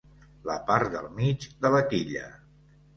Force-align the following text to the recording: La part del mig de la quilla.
La 0.49 0.55
part 0.69 0.89
del 0.95 1.07
mig 1.21 1.47
de 1.67 1.75
la 1.79 1.85
quilla. 1.95 2.29